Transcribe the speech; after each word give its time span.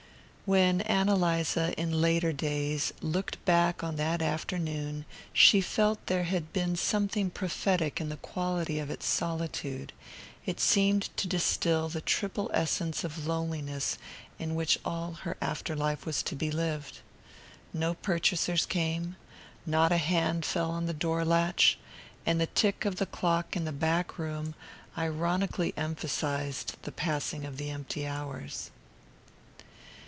When 0.47 0.81
Ann 0.81 1.07
Eliza, 1.07 1.73
in 1.79 2.01
later 2.01 2.33
days, 2.33 2.91
looked 3.01 3.41
back 3.45 3.85
on 3.85 3.95
that 3.95 4.21
afternoon 4.21 5.05
she 5.31 5.61
felt 5.61 5.97
that 5.99 6.07
there 6.13 6.23
had 6.25 6.51
been 6.51 6.75
something 6.75 7.29
prophetic 7.29 8.01
in 8.01 8.09
the 8.09 8.17
quality 8.17 8.77
of 8.77 8.89
its 8.89 9.05
solitude; 9.07 9.93
it 10.45 10.59
seemed 10.59 11.03
to 11.15 11.29
distill 11.29 11.87
the 11.87 12.01
triple 12.01 12.51
essence 12.53 13.05
of 13.05 13.25
loneliness 13.27 13.97
in 14.39 14.53
which 14.53 14.77
all 14.83 15.13
her 15.21 15.37
after 15.41 15.73
life 15.73 16.05
was 16.05 16.21
to 16.23 16.35
be 16.35 16.51
lived. 16.51 16.99
No 17.71 17.93
purchasers 17.93 18.65
came; 18.65 19.15
not 19.65 19.93
a 19.93 19.97
hand 19.97 20.43
fell 20.43 20.71
on 20.71 20.85
the 20.85 20.93
door 20.93 21.23
latch; 21.23 21.79
and 22.25 22.41
the 22.41 22.47
tick 22.47 22.83
of 22.83 22.97
the 22.97 23.05
clock 23.05 23.55
in 23.55 23.63
the 23.63 23.71
back 23.71 24.19
room 24.19 24.53
ironically 24.97 25.73
emphasized 25.77 26.75
the 26.81 26.91
passing 26.91 27.45
of 27.45 27.55
the 27.55 27.69
empty 27.69 28.05
hours. 28.05 28.69